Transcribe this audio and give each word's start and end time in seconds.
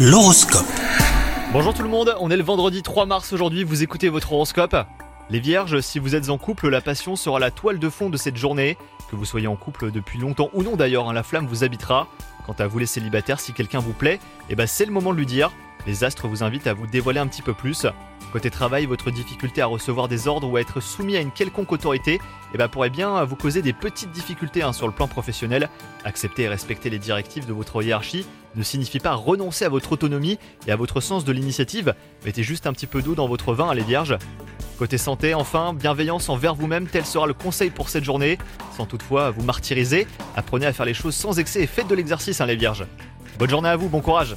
L'horoscope. 0.00 0.64
Bonjour 1.52 1.74
tout 1.74 1.82
le 1.82 1.88
monde, 1.88 2.14
on 2.20 2.30
est 2.30 2.36
le 2.36 2.44
vendredi 2.44 2.84
3 2.84 3.04
mars 3.04 3.32
aujourd'hui, 3.32 3.64
vous 3.64 3.82
écoutez 3.82 4.08
votre 4.08 4.32
horoscope. 4.32 4.76
Les 5.28 5.40
vierges, 5.40 5.80
si 5.80 5.98
vous 5.98 6.14
êtes 6.14 6.30
en 6.30 6.38
couple, 6.38 6.68
la 6.68 6.80
passion 6.80 7.16
sera 7.16 7.40
la 7.40 7.50
toile 7.50 7.80
de 7.80 7.88
fond 7.88 8.08
de 8.08 8.16
cette 8.16 8.36
journée. 8.36 8.78
Que 9.10 9.16
vous 9.16 9.24
soyez 9.24 9.48
en 9.48 9.56
couple 9.56 9.90
depuis 9.90 10.20
longtemps 10.20 10.50
ou 10.52 10.62
non 10.62 10.76
d'ailleurs, 10.76 11.08
hein, 11.08 11.12
la 11.12 11.24
flamme 11.24 11.48
vous 11.48 11.64
habitera. 11.64 12.06
Quant 12.46 12.54
à 12.60 12.68
vous 12.68 12.78
les 12.78 12.86
célibataires, 12.86 13.40
si 13.40 13.52
quelqu'un 13.52 13.80
vous 13.80 13.92
plaît, 13.92 14.20
eh 14.48 14.54
ben 14.54 14.68
c'est 14.68 14.84
le 14.84 14.92
moment 14.92 15.12
de 15.12 15.18
lui 15.18 15.26
dire. 15.26 15.50
Les 15.86 16.04
astres 16.04 16.28
vous 16.28 16.42
invitent 16.42 16.66
à 16.66 16.74
vous 16.74 16.86
dévoiler 16.86 17.20
un 17.20 17.26
petit 17.26 17.42
peu 17.42 17.54
plus. 17.54 17.86
Côté 18.32 18.50
travail, 18.50 18.84
votre 18.84 19.10
difficulté 19.10 19.62
à 19.62 19.66
recevoir 19.66 20.06
des 20.06 20.28
ordres 20.28 20.50
ou 20.50 20.56
à 20.56 20.60
être 20.60 20.80
soumis 20.80 21.16
à 21.16 21.20
une 21.20 21.30
quelconque 21.30 21.72
autorité 21.72 22.20
eh 22.52 22.58
ben, 22.58 22.68
pourrait 22.68 22.90
bien 22.90 23.24
vous 23.24 23.36
causer 23.36 23.62
des 23.62 23.72
petites 23.72 24.10
difficultés 24.10 24.62
hein, 24.62 24.74
sur 24.74 24.86
le 24.86 24.92
plan 24.92 25.08
professionnel. 25.08 25.70
Accepter 26.04 26.42
et 26.42 26.48
respecter 26.48 26.90
les 26.90 26.98
directives 26.98 27.46
de 27.46 27.54
votre 27.54 27.82
hiérarchie 27.82 28.26
ne 28.54 28.62
signifie 28.62 28.98
pas 28.98 29.14
renoncer 29.14 29.64
à 29.64 29.70
votre 29.70 29.92
autonomie 29.92 30.38
et 30.66 30.72
à 30.72 30.76
votre 30.76 31.00
sens 31.00 31.24
de 31.24 31.32
l'initiative. 31.32 31.94
Mettez 32.26 32.42
juste 32.42 32.66
un 32.66 32.72
petit 32.74 32.86
peu 32.86 33.00
d'eau 33.00 33.14
dans 33.14 33.28
votre 33.28 33.54
vin, 33.54 33.72
les 33.72 33.82
vierges. 33.82 34.18
Côté 34.78 34.98
santé, 34.98 35.34
enfin, 35.34 35.72
bienveillance 35.72 36.28
envers 36.28 36.54
vous-même, 36.54 36.86
tel 36.86 37.06
sera 37.06 37.26
le 37.26 37.34
conseil 37.34 37.70
pour 37.70 37.88
cette 37.88 38.04
journée. 38.04 38.38
Sans 38.76 38.84
toutefois 38.84 39.30
vous 39.30 39.42
martyriser, 39.42 40.06
apprenez 40.36 40.66
à 40.66 40.72
faire 40.72 40.86
les 40.86 40.94
choses 40.94 41.14
sans 41.14 41.38
excès 41.38 41.62
et 41.62 41.66
faites 41.66 41.88
de 41.88 41.94
l'exercice, 41.94 42.40
hein, 42.40 42.46
les 42.46 42.56
vierges. 42.56 42.86
Bonne 43.38 43.50
journée 43.50 43.70
à 43.70 43.76
vous, 43.76 43.88
bon 43.88 44.00
courage 44.00 44.36